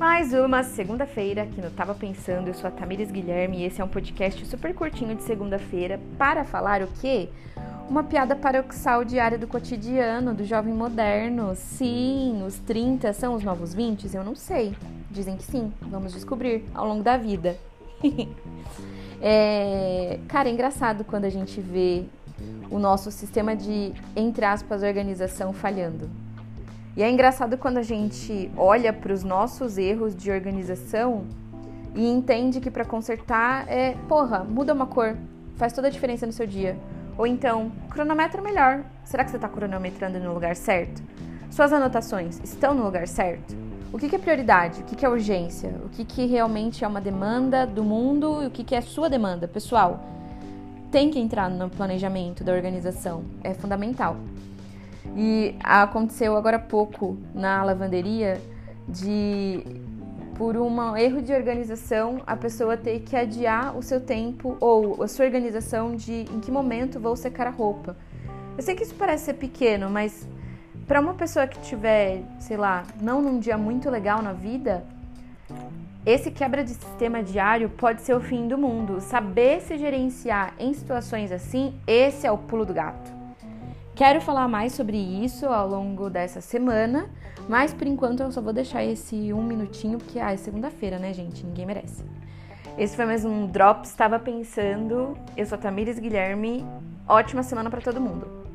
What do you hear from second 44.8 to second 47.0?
O que, que é urgência? O que, que realmente é uma